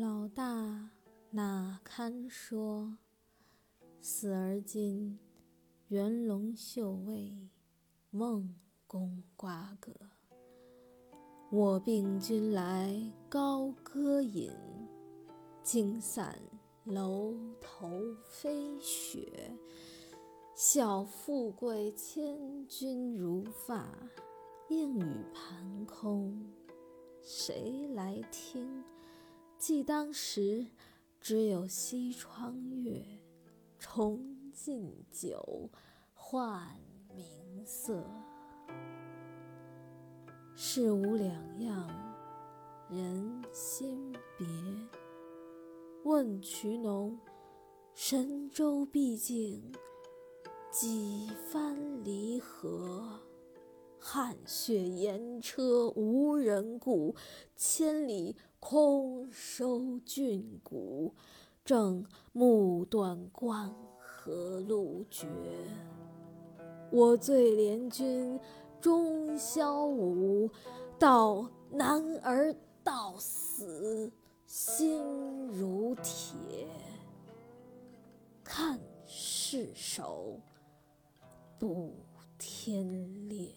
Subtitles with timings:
[0.00, 0.90] 老大
[1.32, 2.96] 哪堪说？
[4.00, 5.18] 死而今，
[5.88, 7.36] 元龙绣卫，
[8.10, 8.54] 梦
[8.86, 9.92] 宫瓜葛。
[11.50, 14.52] 我病君来高歌饮，
[15.64, 16.38] 惊散
[16.84, 17.90] 楼头
[18.22, 19.50] 飞雪。
[20.54, 23.88] 笑富贵千钧如发，
[24.68, 26.40] 应语盘空，
[27.20, 28.80] 谁来听？
[29.58, 30.66] 记当时，
[31.20, 33.04] 只有西窗月，
[33.76, 35.68] 重尽酒，
[36.14, 36.64] 换
[37.12, 38.04] 明色。
[40.54, 41.90] 事无两样，
[42.88, 44.46] 人心别。
[46.04, 47.18] 问渠农，
[47.94, 49.72] 神州毕竟
[50.70, 53.18] 几番离合？
[54.00, 57.16] 汗血盐车无人顾，
[57.56, 61.14] 千里空收郡谷。
[61.64, 65.28] 正目断关河路绝，
[66.90, 68.40] 我醉怜君
[68.80, 70.50] 终宵无，
[70.98, 74.10] 到男儿到死
[74.46, 74.98] 心
[75.48, 76.66] 如铁。
[78.42, 80.40] 看世首，
[81.58, 81.92] 补
[82.38, 83.50] 天裂。